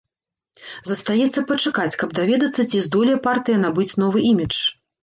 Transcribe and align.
Застаецца 0.91 1.43
пачакаць, 1.53 1.99
каб 2.05 2.17
даведацца, 2.23 2.61
ці 2.73 2.85
здолее 2.87 3.17
партыя 3.29 3.57
набыць 3.67 3.91
новы 4.07 4.19
імідж. 4.35 4.57